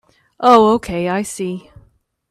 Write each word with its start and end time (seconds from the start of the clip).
Oh 0.39 0.73
okay, 0.73 1.09
I 1.09 1.21
see. 1.21 1.69